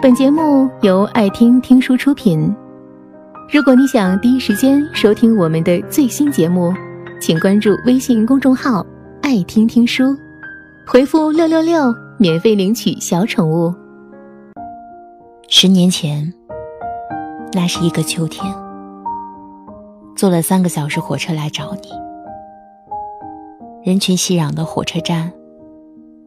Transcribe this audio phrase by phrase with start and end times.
[0.00, 2.54] 本节目由爱听听书出品。
[3.52, 6.72] 如果你想第一时间收听我们的最新节目，
[7.20, 8.86] 请关注微信公众号
[9.22, 10.16] “爱听听书”，
[10.86, 13.74] 回复“六六六”免费领取小宠物。
[15.48, 16.32] 十年前，
[17.52, 18.54] 那是一个秋天，
[20.14, 21.88] 坐了三个小时火车来找你。
[23.82, 25.32] 人群熙攘的火车站，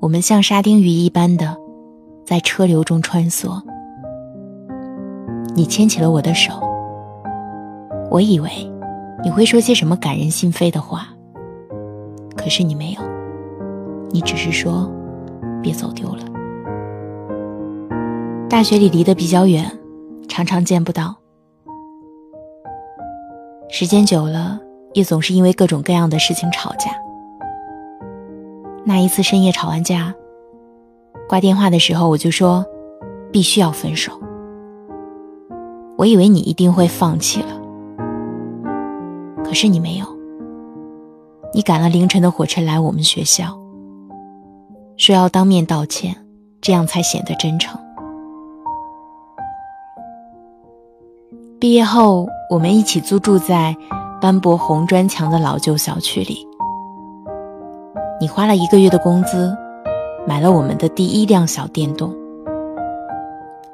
[0.02, 1.56] 我们像沙丁鱼一般的
[2.32, 3.62] 在车流中穿梭。
[5.54, 6.54] 你牵起了我的手，
[8.10, 8.50] 我以为
[9.22, 11.10] 你会说些什么感人心扉的话，
[12.38, 13.02] 可是你没有，
[14.12, 14.90] 你只是说
[15.62, 16.24] 别走丢了。
[18.50, 19.70] 大学里离得比较远，
[20.30, 21.14] 常常见不到。
[23.68, 24.58] 时间久了，
[24.94, 26.92] 也总是因为各种各样的事情吵架。
[28.86, 30.16] 那一次深夜吵完架，
[31.32, 32.66] 挂电话的时候我就说，
[33.32, 34.12] 必须要分手。
[35.98, 37.48] 我以为你一定会放弃了，
[39.42, 40.06] 可是你没有。
[41.54, 43.58] 你赶了凌晨的火车来我们学校，
[44.98, 46.14] 说要当面道歉，
[46.60, 47.80] 这样才显得真诚。
[51.62, 53.74] 毕业后，我们一起租住在
[54.20, 56.46] 斑驳红砖墙的老旧小区里。
[58.20, 59.56] 你花了一个月的工资，
[60.28, 62.16] 买了我们的第一辆小电动。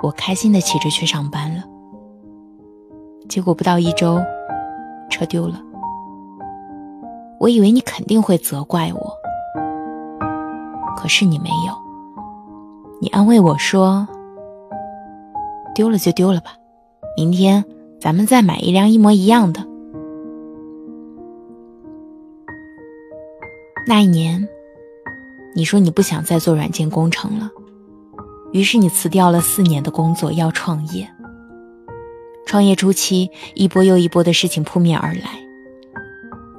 [0.02, 1.64] 我开心的骑着去上班了。
[3.28, 4.20] 结果不到一周，
[5.10, 5.62] 车丢了。
[7.40, 9.14] 我以为你肯定会责怪我，
[10.96, 11.74] 可是你没有。
[13.02, 14.08] 你安慰我说
[15.76, 16.52] ：“丢了就丢了吧，
[17.16, 17.64] 明天。”
[18.00, 19.66] 咱们再买一辆一模一样的。
[23.88, 24.48] 那一年，
[25.58, 27.50] 你说你不想再做软件工程了，
[28.52, 31.12] 于是你辞掉了四年的工作，要创业。
[32.46, 35.44] 创业初期，一波又一波的事情扑面而来。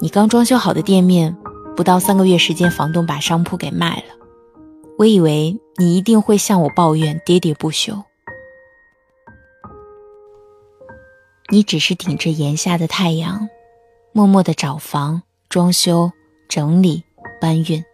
[0.00, 1.36] 你刚装修好的店面，
[1.76, 4.16] 不到三个月时间，房东把商铺给卖了。
[4.98, 8.02] 我以为你一定会向我抱怨，喋喋不休。
[11.52, 13.48] 你只是顶着炎夏的太阳，
[14.10, 16.10] 默默的找房、装修、
[16.48, 17.04] 整理、
[17.40, 17.84] 搬运。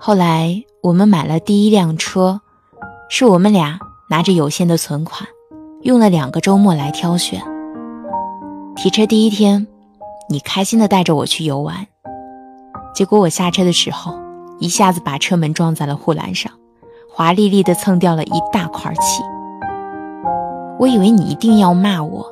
[0.00, 2.40] 后来我们买了第一辆车，
[3.10, 5.28] 是我们俩拿着有限的存款，
[5.82, 7.42] 用了两个周末来挑选。
[8.76, 9.66] 提车第一天，
[10.30, 11.88] 你开心的带着我去游玩，
[12.94, 14.16] 结果我下车的时候，
[14.60, 16.52] 一下子把车门撞在了护栏上，
[17.10, 19.24] 华丽丽的蹭掉了一大块漆。
[20.78, 22.24] 我以为你一定要骂我，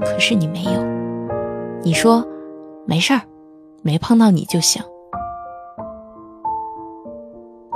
[0.00, 0.82] 可是你没有。
[1.82, 2.26] 你说
[2.86, 3.20] 没事儿，
[3.82, 4.82] 没碰到你就行。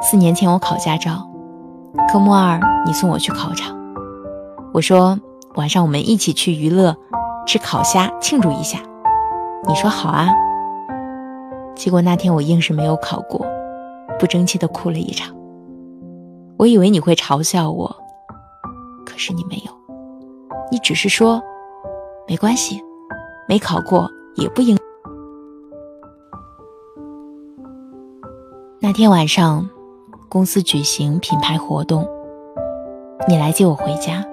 [0.02, 1.30] 四年前我考驾照，
[2.10, 3.76] 科目二你送我去考场，
[4.72, 5.18] 我说
[5.56, 6.96] 晚上我们一起去娱乐，
[7.46, 8.78] 吃烤虾庆祝一下。
[9.68, 10.28] 你说好啊。
[11.76, 13.46] 结果那天我硬是没有考过，
[14.18, 15.36] 不争气的哭了一场。
[16.58, 17.94] 我以为你会嘲笑我。
[19.04, 19.72] 可是你没有，
[20.70, 21.42] 你只是说
[22.26, 22.82] 没关系，
[23.46, 24.78] 没考过也不应。
[28.80, 29.68] 那天晚上，
[30.30, 32.08] 公司举行品牌活动，
[33.26, 34.24] 你来接我回家。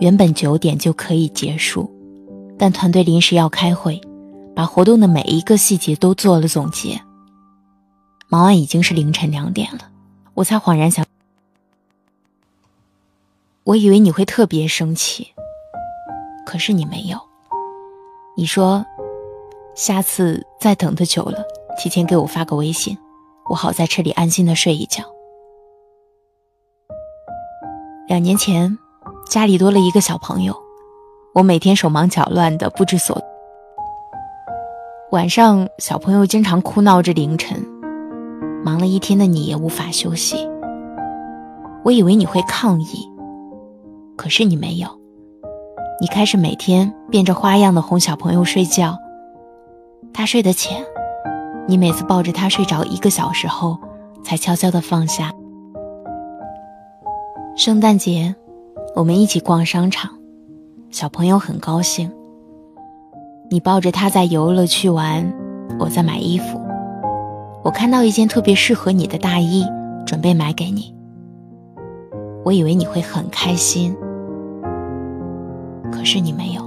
[0.00, 1.88] 原本九点就可以结束，
[2.58, 4.00] 但团队临时要开会，
[4.52, 7.00] 把活动的每一个细节都做了总结。
[8.28, 9.88] 忙完已经是凌晨两点了，
[10.34, 11.06] 我才恍然想。
[13.62, 15.28] 我以为你会特别生气，
[16.44, 17.16] 可是你没有。
[18.36, 18.84] 你说，
[19.76, 21.44] 下次再等的久了，
[21.78, 22.98] 提前给我发个微信，
[23.50, 25.02] 我好在车里安心的睡一觉。
[28.06, 28.78] 两年前，
[29.28, 30.54] 家里多了一个小朋友，
[31.34, 33.20] 我每天手忙脚乱的不知所。
[35.10, 37.60] 晚上，小朋友经常哭闹至凌晨，
[38.64, 40.48] 忙了一天的你也无法休息。
[41.82, 43.10] 我以为你会抗议。
[44.16, 44.86] 可是你没有，
[46.00, 48.96] 你开始每天变着花样的哄小朋友睡觉。
[50.14, 50.84] 他睡得浅，
[51.70, 53.78] 你每次抱着他睡着一个小时后，
[54.24, 55.32] 才悄悄的放下。
[57.56, 58.34] 圣诞节，
[58.96, 60.10] 我们一起逛商场，
[60.90, 62.10] 小朋友很高兴。
[63.48, 65.32] 你抱着他在游乐区玩，
[65.78, 66.60] 我在买衣服。
[67.62, 69.64] 我看到一件特别适合你的大衣，
[70.04, 70.92] 准备买给你。
[72.44, 73.96] 我以为你会很开心。
[75.92, 76.62] 可是你没有，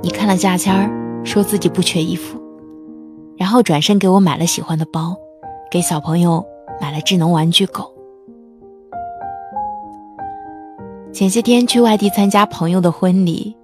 [0.00, 2.40] 你看了价签儿，说自己不缺衣服，
[3.36, 5.16] 然后转身给我买了喜欢的包，
[5.70, 6.44] 给小朋友
[6.80, 7.92] 买了智能玩具狗。
[11.12, 13.56] 前些天去外地参加朋友的婚礼，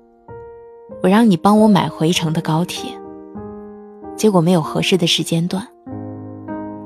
[1.03, 2.91] 我让你帮我买回程的高铁，
[4.17, 5.67] 结果没有合适的时间段。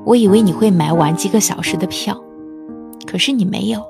[0.05, 2.17] 我以为你会买晚几个小时的票，
[3.05, 3.81] 可是你没有。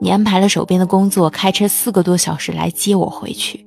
[0.00, 3.66] 你安排了手边的工作，开车四个多小时来接我回去。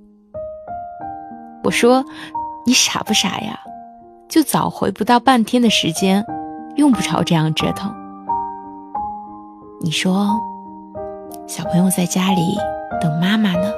[1.63, 2.03] 我说
[2.65, 3.59] ：“你傻不傻呀？
[4.29, 6.25] 就早回不到半天的时间，
[6.75, 7.93] 用不着这样折腾。”
[9.81, 10.39] 你说。
[11.45, 12.41] 小朋友在家里
[12.99, 13.71] 等妈妈呢，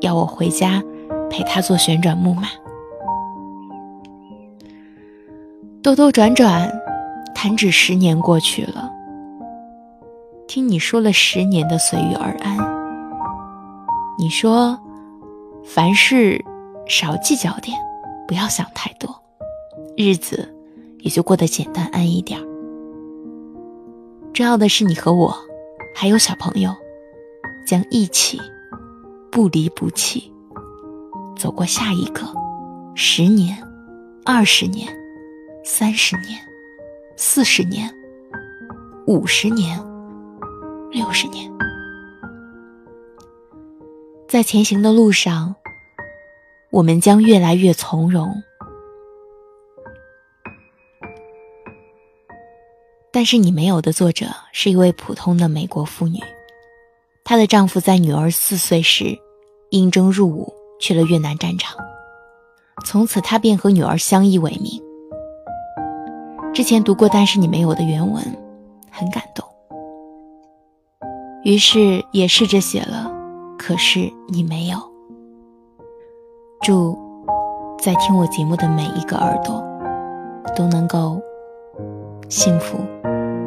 [0.00, 0.82] 要我回家
[1.30, 2.48] 陪他坐旋转木马。
[5.84, 6.68] 兜兜转转，
[7.32, 8.90] 弹指十年过去了。
[10.48, 12.58] 听你说了十年的随遇而安，
[14.18, 14.76] 你说
[15.64, 16.44] 凡事
[16.88, 17.78] 少计较点，
[18.32, 19.14] 不要想太多，
[19.94, 20.48] 日子
[21.00, 22.46] 也就过得简单安逸点儿。
[24.32, 25.36] 重要的是你和我。
[25.94, 26.74] 还有小朋友，
[27.66, 28.40] 将一起
[29.30, 30.32] 不离不弃，
[31.36, 32.22] 走过下一个
[32.94, 33.54] 十年、
[34.24, 34.88] 二十年、
[35.62, 36.40] 三十年、
[37.18, 37.94] 四十年、
[39.06, 39.78] 五十年、
[40.90, 41.52] 六十年，
[44.26, 45.54] 在前行的路上，
[46.72, 48.42] 我们将越来越从容。
[53.12, 56.18] 但是你没有的作者是一位普通的美国妇女，
[57.24, 59.18] 她的丈夫在女儿四岁时
[59.68, 61.76] 应征入伍去了越南战场，
[62.86, 64.82] 从此她便和女儿相依为命。
[66.54, 68.24] 之前读过《但是你没有》的原文，
[68.90, 69.46] 很感动，
[71.44, 73.12] 于是也试着写了。
[73.58, 74.91] 可是你没有。
[76.62, 76.96] 祝
[77.80, 79.62] 在听我节目的每一个耳朵
[80.56, 81.20] 都能够
[82.28, 82.78] 幸福。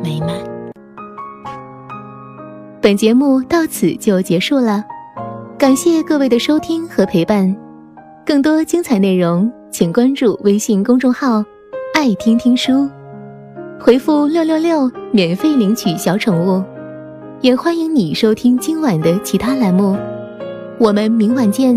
[0.04, 0.30] 美满。
[2.82, 4.84] 本节目到此就结束了，
[5.58, 7.56] 感谢各位的收听和陪伴。
[8.26, 11.44] 更多精彩内容，请关注微信公众号
[11.96, 12.88] “爱听听书”，
[13.80, 16.62] 回复“六六六”免费领取小宠物。
[17.42, 19.98] 也欢迎你收听今晚的其他栏目。
[20.80, 21.76] 我们明晚见，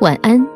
[0.00, 0.53] 晚安。